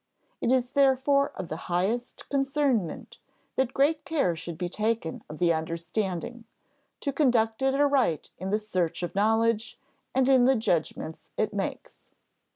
It 0.41 0.51
is 0.51 0.71
therefore 0.71 1.29
of 1.35 1.47
the 1.49 1.55
highest 1.69 2.27
concernment 2.29 3.19
that 3.55 3.71
great 3.71 4.03
care 4.03 4.35
should 4.35 4.57
be 4.57 4.67
taken 4.67 5.21
of 5.29 5.37
the 5.37 5.53
understanding, 5.53 6.45
to 7.01 7.13
conduct 7.13 7.61
it 7.61 7.75
aright 7.75 8.31
in 8.39 8.49
the 8.49 8.57
search 8.57 9.03
of 9.03 9.13
knowledge 9.13 9.79
and 10.15 10.27
in 10.27 10.45
the 10.45 10.55
judgments 10.55 11.29
it 11.37 11.53
makes." 11.53 11.99